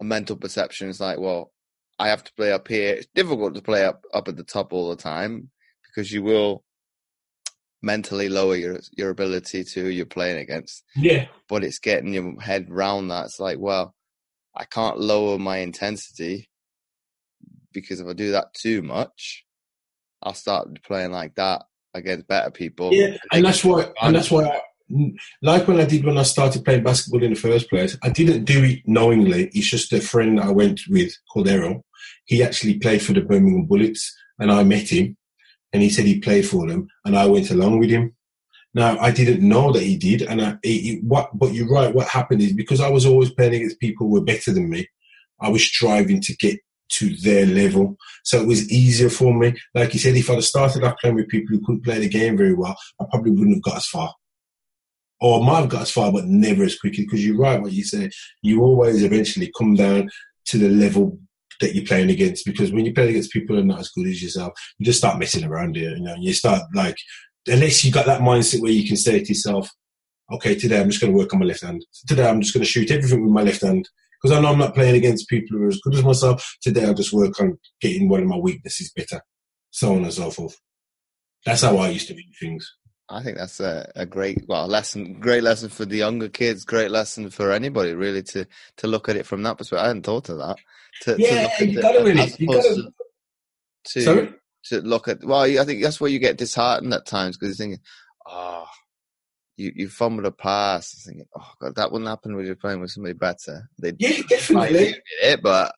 [0.00, 0.88] a mental perception.
[0.88, 1.52] It's like, well,
[1.98, 2.94] I have to play up here.
[2.94, 5.50] It's difficult to play up up at the top all the time
[5.86, 6.64] because you will
[7.84, 10.82] mentally lower your your ability to who you're playing against.
[10.96, 11.26] Yeah.
[11.48, 13.26] But it's getting your head round that.
[13.26, 13.94] It's like, well,
[14.56, 16.48] I can't lower my intensity
[17.72, 19.44] because if I do that too much,
[20.22, 22.92] I'll start playing like that against better people.
[22.92, 24.60] Yeah, and that's why, and that's why, I,
[25.42, 28.44] like when I did when I started playing basketball in the first place, I didn't
[28.44, 29.50] do it knowingly.
[29.52, 31.84] It's just a friend I went with called Errol.
[32.26, 35.16] He actually played for the Birmingham Bullets, and I met him,
[35.74, 38.14] and he said he played for them, and I went along with him.
[38.72, 40.56] Now I didn't know that he did, and I,
[41.02, 41.36] what?
[41.36, 41.94] But you're right.
[41.94, 44.88] What happened is because I was always playing against people who were better than me,
[45.40, 46.58] I was striving to get
[46.92, 47.96] to their level.
[48.22, 49.54] So it was easier for me.
[49.74, 52.08] Like you said, if I'd have started off playing with people who couldn't play the
[52.08, 54.14] game very well, I probably wouldn't have got as far.
[55.20, 57.04] Or I might have got as far, but never as quickly.
[57.04, 58.10] Because you're right, what you say.
[58.42, 60.10] You always eventually come down
[60.46, 61.18] to the level
[61.64, 62.44] that you're playing against.
[62.44, 64.98] Because when you play against people who are not as good as yourself, you just
[64.98, 65.96] start messing around here.
[65.96, 66.96] You know, you start like,
[67.46, 69.68] unless you got that mindset where you can say to yourself,
[70.32, 71.84] okay, today I'm just going to work on my left hand.
[72.06, 73.88] Today I'm just going to shoot everything with my left hand
[74.22, 76.56] because I know I'm not playing against people who are as good as myself.
[76.62, 79.22] Today I'll just work on getting one of my weaknesses better,
[79.70, 80.56] so on and so forth.
[81.44, 82.70] That's how I used to view things.
[83.08, 86.90] I think that's a, a great well lesson, great lesson for the younger kids, great
[86.90, 88.46] lesson for anybody really to
[88.78, 89.84] to look at it from that perspective.
[89.84, 90.56] I hadn't thought of that.
[91.02, 92.32] To, yeah, to you got to really.
[92.38, 92.92] You got to.
[93.88, 94.34] To, Sorry?
[94.66, 97.66] to look at well, I think that's where you get disheartened at times because you're
[97.66, 97.84] thinking,
[98.26, 98.64] oh,
[99.56, 102.90] you you fumbled a pass, thinking, "Oh God, that wouldn't happen when you're playing with
[102.90, 105.74] somebody better." They yeah, definitely it, but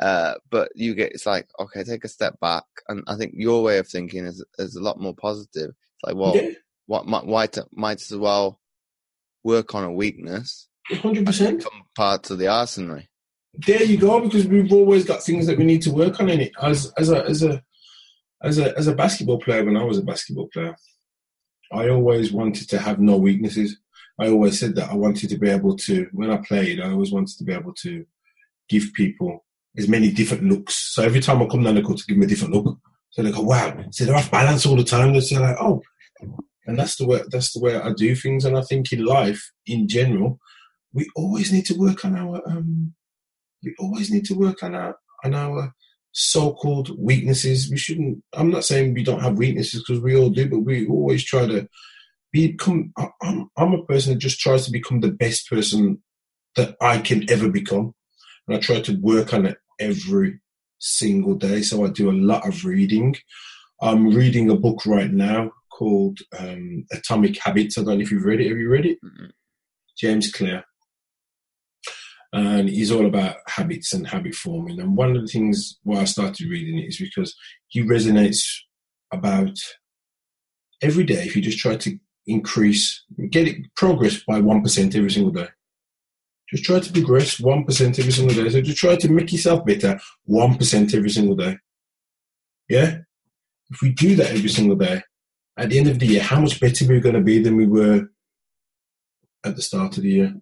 [0.00, 3.62] uh, but you get it's like okay, take a step back, and I think your
[3.62, 5.74] way of thinking is is a lot more positive.
[5.98, 6.50] It's like, well, yeah.
[6.86, 8.60] what might might might as well
[9.44, 10.68] work on a weakness.
[10.86, 11.64] Hundred percent.
[11.96, 13.00] Part of the arsenal.
[13.54, 16.40] There you go, because we've always got things that we need to work on in
[16.40, 16.52] it.
[16.62, 17.62] As as a as a
[18.42, 20.76] as a as a basketball player, when I was a basketball player,
[21.72, 23.76] I always wanted to have no weaknesses.
[24.20, 27.12] I always said that I wanted to be able to, when I played, I always
[27.12, 28.04] wanted to be able to
[28.68, 29.44] give people
[29.76, 30.74] as many different looks.
[30.94, 32.78] So every time I come down the court to give them a different look,
[33.10, 35.12] so they go, wow, so they're off balance all the time.
[35.12, 35.82] They say like, oh,
[36.68, 38.44] and that's the way that's the way I do things.
[38.44, 40.38] And I think in life, in general,
[40.92, 42.94] we always need to work on our um,
[43.64, 45.74] we always need to work on our on our
[46.12, 47.70] so-called weaknesses.
[47.70, 48.22] We shouldn't.
[48.34, 51.46] I'm not saying we don't have weaknesses because we all do, but we always try
[51.46, 51.66] to
[52.32, 52.92] become.
[53.22, 56.02] I'm, I'm a person that just tries to become the best person
[56.56, 57.94] that I can ever become,
[58.46, 60.40] and I try to work on it every
[60.78, 61.62] single day.
[61.62, 63.16] So I do a lot of reading.
[63.80, 67.78] I'm reading a book right now called um, Atomic Habits.
[67.78, 68.48] I don't know if you've read it.
[68.48, 68.98] Have you read it?
[69.04, 69.26] Mm-hmm.
[69.96, 70.64] James Clear
[72.32, 74.80] and he's all about habits and habit forming.
[74.80, 77.34] And one of the things why I started reading it is because
[77.68, 78.40] he resonates
[79.12, 79.56] about
[80.82, 81.24] every day.
[81.24, 85.48] If you just try to increase, get it progress by one percent every single day.
[86.50, 88.50] Just try to progress one percent every single day.
[88.50, 91.56] So just try to make yourself better one percent every single day.
[92.68, 92.98] Yeah,
[93.70, 95.02] if we do that every single day,
[95.58, 97.66] at the end of the year, how much better we're going to be than we
[97.66, 98.08] were
[99.44, 100.34] at the start of the year?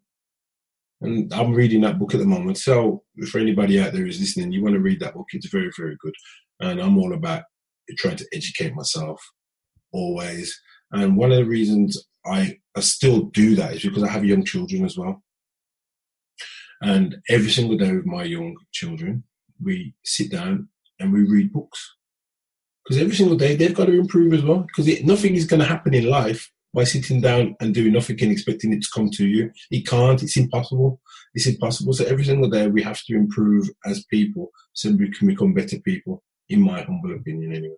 [1.00, 2.58] And I'm reading that book at the moment.
[2.58, 5.70] So for anybody out there who's listening, you want to read that book, it's very,
[5.76, 6.14] very good.
[6.60, 7.44] And I'm all about
[7.98, 9.20] trying to educate myself
[9.92, 10.58] always.
[10.92, 14.44] And one of the reasons I, I still do that is because I have young
[14.44, 15.22] children as well.
[16.82, 19.24] And every single day with my young children,
[19.62, 20.68] we sit down
[21.00, 21.95] and we read books.
[22.86, 24.60] Because every single day they've got to improve as well.
[24.60, 28.30] Because nothing is going to happen in life by sitting down and doing nothing and
[28.30, 29.50] expecting it to come to you.
[29.70, 30.22] It can't.
[30.22, 31.00] It's impossible.
[31.34, 31.94] It's impossible.
[31.94, 35.80] So every single day we have to improve as people so we can become better
[35.80, 37.76] people, in my humble opinion, anyway.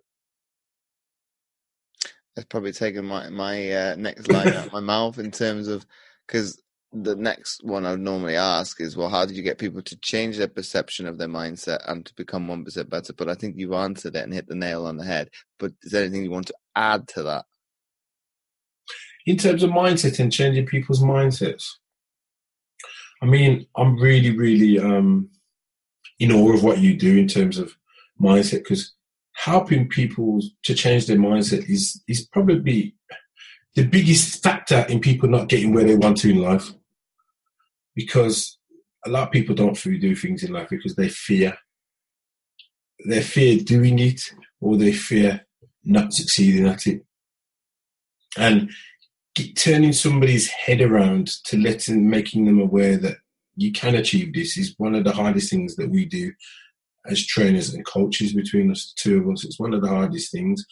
[2.35, 5.85] That's probably taken my my uh, next line out my mouth in terms of
[6.27, 9.81] because the next one I would normally ask is, well, how did you get people
[9.83, 13.13] to change their perception of their mindset and to become one percent better?
[13.13, 15.29] But I think you've answered it and hit the nail on the head.
[15.59, 17.45] But is there anything you want to add to that?
[19.29, 21.65] in terms of mindset and changing people's mindsets.
[23.21, 25.29] I mean, I'm really, really um,
[26.19, 27.75] in awe of what you do in terms of
[28.19, 28.93] mindset because
[29.33, 32.95] helping people to change their mindset is is probably
[33.75, 36.71] the biggest factor in people not getting where they want to in life.
[37.95, 38.57] Because
[39.05, 41.57] a lot of people don't really do things in life because they fear.
[43.07, 44.21] They fear doing it
[44.59, 45.45] or they fear
[45.83, 47.03] not succeeding at it.
[48.37, 48.71] And
[49.55, 53.17] turning somebody's head around to letting, making them aware that
[53.55, 56.31] you can achieve this is one of the hardest things that we do
[57.05, 59.43] as trainers and coaches between us, the two of us.
[59.43, 60.65] It's one of the hardest things.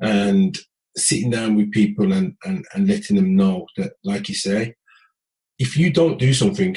[0.00, 0.56] And
[0.96, 4.74] sitting down with people and, and, and letting them know that, like you say,
[5.58, 6.76] if you don't do something,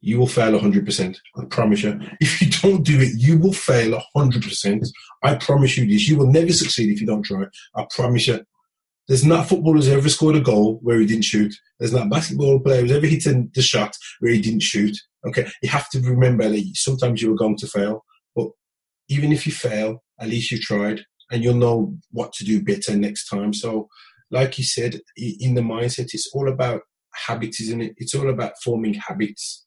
[0.00, 1.16] you will fail 100%.
[1.36, 2.00] I promise you.
[2.20, 4.88] If you don't do it, you will fail 100%.
[5.22, 6.08] I promise you this.
[6.08, 7.44] You will never succeed if you don't try.
[7.74, 8.44] I promise you.
[9.08, 11.54] There's not a footballer ever scored a goal where he didn't shoot.
[11.78, 14.96] There's not basketball player who's ever hit the shot where he didn't shoot.
[15.26, 18.04] Okay, you have to remember that sometimes you are going to fail,
[18.36, 18.48] but
[19.08, 22.94] even if you fail, at least you tried, and you'll know what to do better
[22.96, 23.52] next time.
[23.54, 23.88] So,
[24.30, 26.82] like you said, in the mindset, it's all about
[27.26, 27.94] habits, isn't it?
[27.96, 29.64] It's all about forming habits.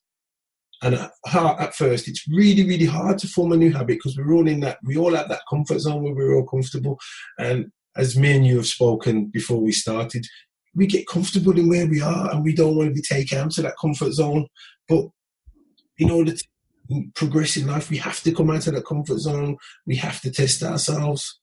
[0.84, 4.34] And at, at first, it's really, really hard to form a new habit because we're
[4.34, 7.00] all in that, we all have that comfort zone where we're all comfortable.
[7.38, 10.26] And as me and you have spoken before we started,
[10.74, 13.58] we get comfortable in where we are and we don't want to be taken out
[13.58, 14.48] of that comfort zone.
[14.88, 15.10] But
[15.98, 16.44] in order to
[17.14, 19.58] progress in life, we have to come out of that comfort zone.
[19.86, 21.40] We have to test ourselves.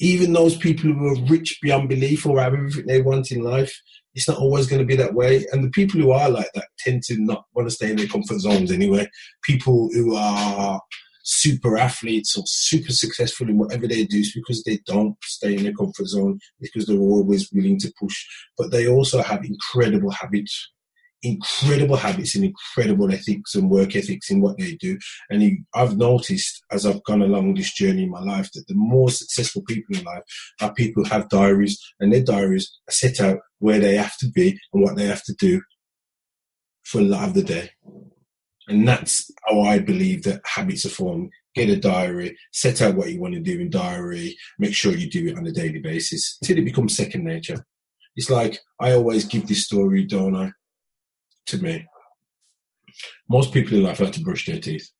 [0.00, 3.76] Even those people who are rich beyond belief or have everything they want in life,
[4.14, 5.46] it's not always going to be that way.
[5.52, 8.06] And the people who are like that tend to not want to stay in their
[8.06, 9.08] comfort zones anyway.
[9.44, 10.80] People who are
[11.24, 15.62] super athletes or super successful in whatever they do is because they don't stay in
[15.62, 18.16] their comfort zone because they're always willing to push.
[18.56, 20.72] But they also have incredible habits,
[21.22, 24.98] incredible habits and incredible ethics and work ethics in what they do.
[25.30, 29.10] And I've noticed as I've gone along this journey in my life that the more
[29.10, 30.22] successful people in life
[30.60, 34.30] are people who have diaries and their diaries are set out where they have to
[34.30, 35.60] be and what they have to do
[36.84, 37.70] for a lot of the day.
[38.68, 41.30] And that's how I believe that habits are formed.
[41.54, 45.10] Get a diary, set out what you want to do in diary, make sure you
[45.10, 47.64] do it on a daily basis till it becomes second nature.
[48.14, 50.52] It's like I always give this story, don't I?
[51.48, 51.86] To me.
[53.28, 54.90] Most people in life like to brush their teeth.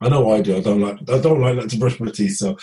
[0.00, 0.56] I know I do.
[0.56, 2.56] I don't like I don't like to brush my teeth, so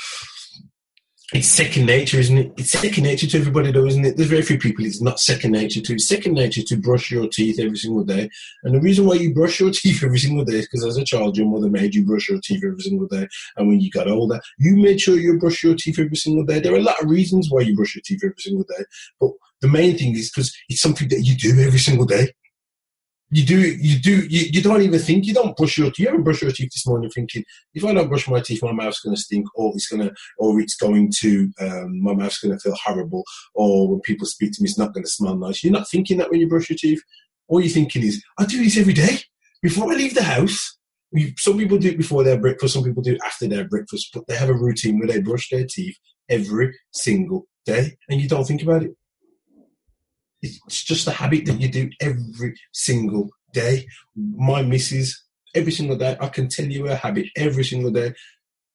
[1.34, 2.54] it's second nature, isn't it?
[2.58, 4.18] It's second nature to everybody, though, isn't it?
[4.18, 5.94] There's very few people it's not second nature to.
[5.94, 8.30] It's second nature to brush your teeth every single day.
[8.64, 11.04] And the reason why you brush your teeth every single day is because as a
[11.04, 13.28] child, your mother made you brush your teeth every single day.
[13.58, 16.60] And when you got older, you made sure you brush your teeth every single day.
[16.60, 18.86] There are a lot of reasons why you brush your teeth every single day.
[19.20, 22.30] But the main thing is because it's something that you do every single day
[23.30, 26.00] you do you do you, you don't even think you don't brush your teeth.
[26.00, 28.72] You haven't brushed your teeth this morning thinking if I don't brush my teeth, my
[28.72, 32.40] mouth's going to stink, or it's going to or it's going to um, my mouth's
[32.40, 35.36] going to feel horrible, or when people speak to me, it's not going to smell
[35.36, 35.64] nice.
[35.64, 37.02] You're not thinking that when you brush your teeth.
[37.50, 39.20] All you're thinking is, I do this every day
[39.62, 40.78] before I leave the house.
[41.38, 44.28] Some people do it before their breakfast, some people do it after their breakfast, but
[44.28, 45.96] they have a routine where they brush their teeth
[46.30, 48.92] every single day, and you don't think about it.
[50.42, 53.88] It's just a habit that you do every single day.
[54.16, 55.24] My missus,
[55.56, 58.14] every single day, I can tell you her habit every single day.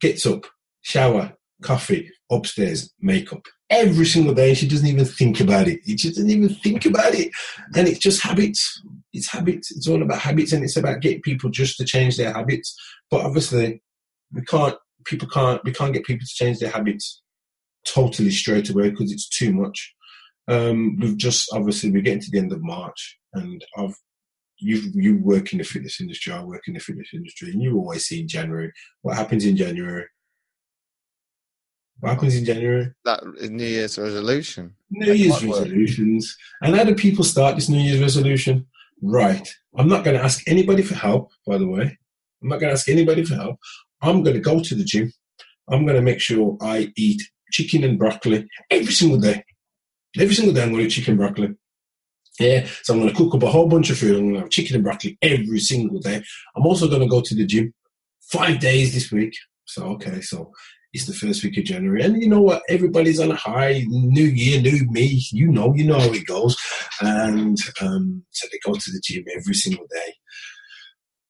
[0.01, 0.47] Gets up,
[0.81, 3.47] shower, coffee, upstairs, makeup.
[3.71, 5.81] Every single day, she doesn't even think about it.
[5.87, 7.31] She doesn't even think about it.
[7.75, 8.83] And it's just habits.
[9.13, 9.71] It's habits.
[9.71, 12.77] It's all about habits and it's about getting people just to change their habits.
[13.11, 13.83] But obviously,
[14.33, 17.23] we can't, people can't, we can't get people to change their habits
[17.87, 19.95] totally straight away because it's too much.
[20.49, 23.95] Um, we've just obviously we're getting to the end of March, and I've
[24.59, 27.77] you you work in the fitness industry, I work in the fitness industry, and you
[27.77, 30.07] always see in January what happens in January.
[32.01, 32.91] What happens in January?
[33.05, 34.75] That New Year's resolution.
[34.91, 36.37] New Year's resolutions.
[36.61, 38.67] And how do people start this New Year's resolution?
[39.01, 39.49] Right.
[39.77, 41.97] I'm not going to ask anybody for help, by the way.
[42.43, 43.57] I'm not going to ask anybody for help.
[44.01, 45.13] I'm going to go to the gym.
[45.71, 49.45] I'm going to make sure I eat chicken and broccoli every single day.
[50.19, 51.55] Every single day I'm going to eat chicken broccoli.
[52.41, 54.17] Yeah, so I'm going to cook up a whole bunch of food.
[54.17, 56.23] I'm going to have chicken and broccoli every single day.
[56.57, 57.75] I'm also going to go to the gym
[58.23, 59.35] five days this week.
[59.67, 60.53] So, okay, so
[60.93, 62.03] it's the first week of January.
[62.03, 62.63] And you know what?
[62.69, 63.85] Everybody's on a high.
[63.87, 65.23] New year, new me.
[65.31, 66.57] You know, you know how it goes.
[67.01, 70.15] And um, so they go to the gym every single day.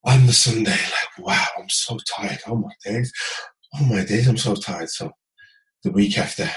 [0.05, 2.41] On the Sunday, like, wow, I'm so tired.
[2.49, 3.13] Oh my days.
[3.75, 4.91] Oh my days, I'm so tired.
[4.91, 5.13] So
[5.85, 6.51] the week after,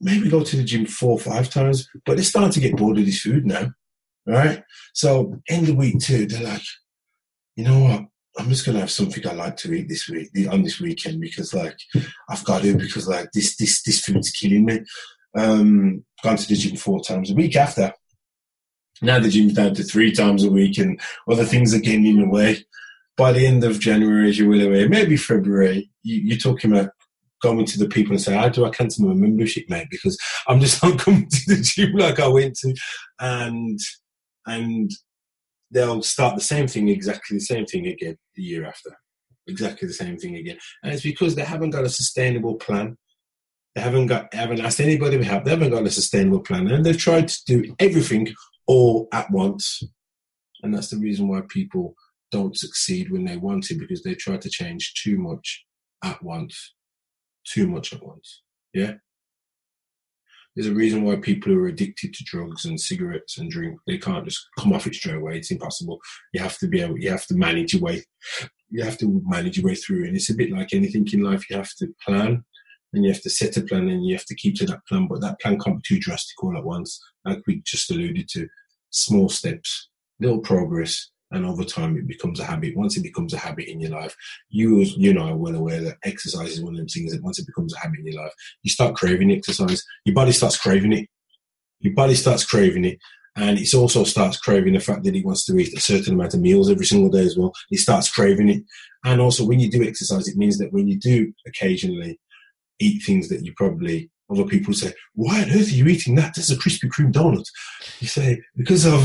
[0.00, 2.98] maybe go to the gym four or five times, but they're starting to get bored
[2.98, 3.70] of this food now,
[4.26, 4.62] right?
[4.92, 6.62] So end of week two, they're like,
[7.56, 8.04] you know what?
[8.36, 11.54] I'm just gonna have something I like to eat this week on this weekend because
[11.54, 11.78] like
[12.28, 14.80] I've got to because like this this this food's killing me.
[15.36, 17.92] Um, gone to the gym four times a week after.
[19.02, 22.20] Now the gym's down to three times a week, and other things are getting in
[22.20, 22.64] the way.
[23.16, 26.90] By the end of January, as you will aware, maybe February, you, you're talking about
[27.44, 30.18] going to the people and say, "How do I cancel my membership, mate?" Because
[30.48, 32.74] I'm just not coming to the gym like I went to,
[33.20, 33.78] and
[34.46, 34.90] and
[35.70, 38.90] they'll start the same thing, exactly the same thing again the year after,
[39.46, 42.96] exactly the same thing again, and it's because they haven't got a sustainable plan.
[43.74, 45.44] They haven't got haven't asked anybody to help.
[45.44, 48.34] They haven't got a sustainable plan, and they've tried to do everything
[48.66, 49.82] all at once,
[50.62, 51.94] and that's the reason why people
[52.32, 55.64] don't succeed when they want to because they try to change too much
[56.02, 56.73] at once,
[57.44, 58.42] too much at once.
[58.72, 58.94] Yeah.
[60.54, 63.98] There's a reason why people who are addicted to drugs and cigarettes and drink they
[63.98, 65.38] can't just come off it straight away.
[65.38, 65.98] It's impossible.
[66.32, 66.98] You have to be able.
[66.98, 68.04] You have to manage your way.
[68.70, 71.50] You have to manage your way through, and it's a bit like anything in life.
[71.50, 72.44] You have to plan
[72.94, 75.08] and you have to set a plan and you have to keep to that plan,
[75.08, 77.00] but that plan can't be too drastic all at once.
[77.24, 78.48] Like we just alluded to,
[78.90, 79.88] small steps,
[80.20, 82.76] little progress, and over time it becomes a habit.
[82.76, 84.14] Once it becomes a habit in your life,
[84.48, 87.38] you you know are well aware that exercise is one of those things that once
[87.38, 88.32] it becomes a habit in your life,
[88.62, 89.82] you start craving exercise.
[90.04, 91.08] Your body starts craving it.
[91.80, 92.98] Your body starts craving it.
[93.36, 96.34] And it also starts craving the fact that it wants to eat a certain amount
[96.34, 97.52] of meals every single day as well.
[97.70, 98.62] It starts craving it.
[99.04, 102.20] And also when you do exercise, it means that when you do occasionally
[102.78, 106.34] eat things that you probably other people say, "Why on earth are you eating that?
[106.34, 107.46] That's a Krispy Kreme donut."
[108.00, 109.02] You say, "Because of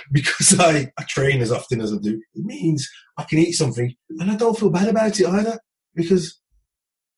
[0.12, 2.20] because I, I train as often as I do.
[2.34, 2.88] It means
[3.18, 5.58] I can eat something and I don't feel bad about it either
[5.94, 6.40] because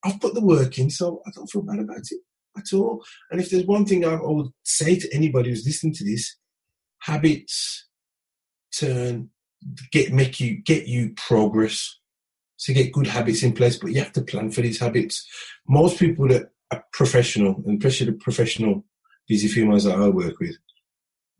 [0.04, 2.20] I've put the work in, so I don't feel bad about it
[2.56, 3.04] at all.
[3.30, 6.36] And if there's one thing I would say to anybody who's listening to this,
[7.00, 7.88] habits
[8.78, 9.30] turn
[9.92, 11.98] get make you get you progress
[12.60, 15.26] to get good habits in place, but you have to plan for these habits.
[15.68, 18.84] Most people that are professional, and especially the professional
[19.28, 20.56] busy females that I work with,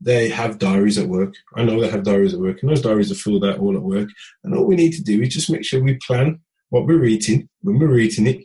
[0.00, 1.34] they have diaries at work.
[1.56, 3.82] I know they have diaries at work, and those diaries are filled out all at
[3.82, 4.08] work.
[4.42, 7.48] And all we need to do is just make sure we plan what we're eating
[7.62, 8.44] when we're eating it,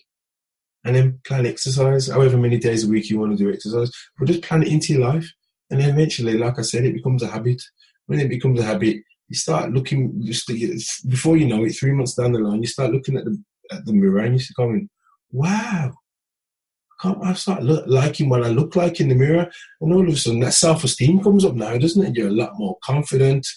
[0.86, 3.92] and then plan exercise, however many days a week you want to do exercise.
[4.18, 5.30] But just plan it into your life,
[5.70, 7.62] and then eventually, like I said, it becomes a habit.
[8.06, 10.50] When it becomes a habit, you start looking just
[11.08, 13.86] before you know it, three months down the line, you start looking at the at
[13.86, 14.90] the mirror and you start going,
[15.32, 15.94] "Wow,
[17.02, 19.50] can't." I start look, liking what I look like in the mirror,
[19.82, 22.16] and all of a sudden that self esteem comes up now, doesn't it?
[22.16, 23.48] You're a lot more confident,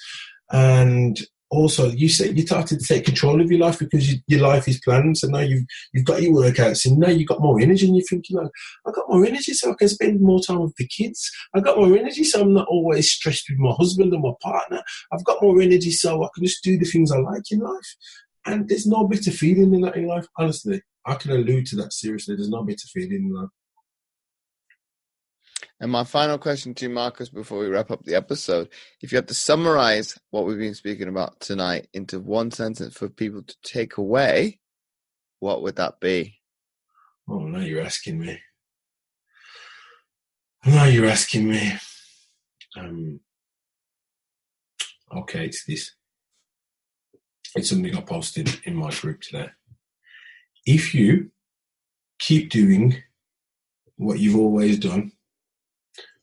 [0.52, 1.18] and
[1.52, 4.66] also you say you started to take control of your life because you, your life
[4.66, 5.18] is planned.
[5.18, 8.06] So now you've you've got your workouts, and now you've got more energy, and you're
[8.08, 8.50] thinking like,
[8.86, 11.30] I got more energy, so I can spend more time with the kids.
[11.54, 14.82] I got more energy, so I'm not always stressed with my husband and my partner.
[15.12, 17.96] I've got more energy, so I can just do the things I like in life.
[18.44, 20.26] And there's no bitter feeling in that in life.
[20.36, 22.34] Honestly, I can allude to that seriously.
[22.34, 23.50] There's no bitter feeling in life.
[25.80, 28.68] And my final question to you, Markus, before we wrap up the episode,
[29.00, 33.08] if you had to summarize what we've been speaking about tonight into one sentence for
[33.08, 34.60] people to take away,
[35.40, 36.38] what would that be?
[37.28, 38.38] Oh, now you're asking me.
[40.64, 41.72] Now you're asking me.
[42.76, 43.18] Um,
[45.16, 45.92] okay, it's this.
[47.54, 49.50] It's something I posted in my group today.
[50.64, 51.30] If you
[52.18, 53.02] keep doing
[53.96, 55.12] what you've always done,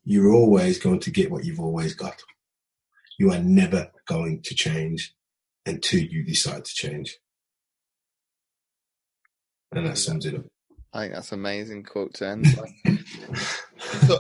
[0.04, 2.22] you're always going to get what you've always got.
[3.20, 5.14] You are never going to change
[5.66, 7.18] until you decide to change.
[9.72, 10.46] And that sums it up.
[10.94, 12.48] I think that's amazing quote to end.
[14.08, 14.20] so,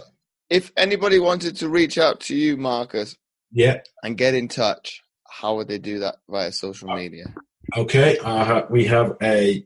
[0.49, 3.15] if anybody wanted to reach out to you, Markus,
[3.51, 7.33] yeah, and get in touch, how would they do that via social media?
[7.77, 9.65] Okay, uh, we have a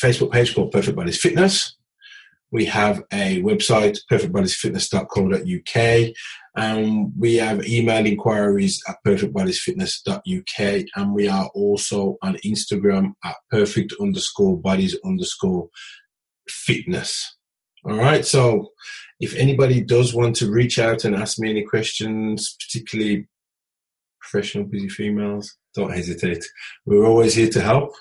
[0.00, 1.76] Facebook page called Perfect Bodies Fitness.
[2.52, 6.12] We have a website, perfectbodiesfitness.co.uk.
[6.54, 10.84] And we have email inquiries at perfectbodiesfitness.uk.
[10.94, 15.70] And we are also on Instagram at perfect underscore bodies underscore
[16.46, 17.38] fitness.
[17.86, 18.24] All right.
[18.24, 18.72] So
[19.18, 23.28] if anybody does want to reach out and ask me any questions, particularly
[24.32, 26.44] professional busy females, don't hesitate.
[26.86, 27.92] We're always here to help.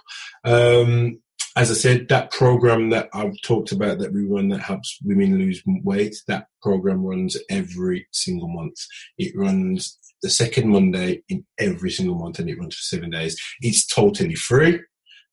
[0.46, 1.20] Um,
[1.58, 5.38] as I said, that program that I've talked about that we run that helps women
[5.38, 8.78] lose weight, that program runs every single month.
[9.18, 13.38] It runs the second Monday in every single month and it runs for seven days.
[13.60, 14.80] It's totally free.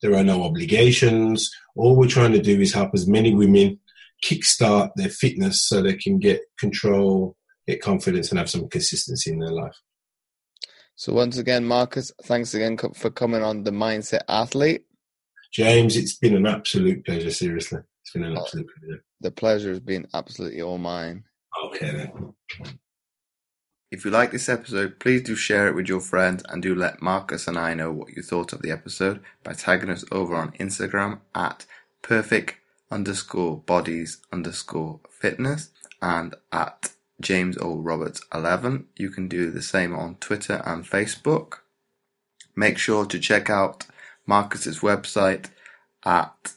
[0.03, 1.49] There are no obligations.
[1.77, 3.79] All we're trying to do is help as many women
[4.25, 7.37] kickstart their fitness so they can get control,
[7.69, 9.77] get confidence, and have some consistency in their life.
[10.99, 14.83] So, once again, Markus, thanks again for coming on the Mindset Athlete.
[15.53, 17.79] James, it's been an absolute pleasure, seriously.
[18.03, 19.05] It's been an oh, absolute pleasure.
[19.21, 21.23] The pleasure has been absolutely all mine.
[21.67, 22.35] Okay, then.
[23.93, 27.01] If you like this episode, please do share it with your friends and do let
[27.01, 30.51] Markus and I know what you thought of the episode by tagging us over on
[30.55, 31.65] Instagram at
[32.03, 32.57] perfect
[32.91, 35.71] underscore bodies underscore fitness
[36.03, 36.91] and at
[37.21, 37.77] James O.
[37.77, 38.87] Roberts 11.
[38.97, 41.59] You can do the same on Twitter and Facebook.
[42.55, 43.87] Make sure to check out
[44.29, 45.47] Markus's website
[46.05, 46.53] at